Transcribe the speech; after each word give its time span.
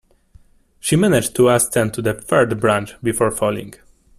She 0.79 0.95
managed 0.95 1.35
to 1.35 1.49
ascend 1.49 1.93
to 1.93 2.01
the 2.01 2.15
third 2.15 2.59
branch, 2.59 2.95
before 3.03 3.29
falling. 3.29 3.75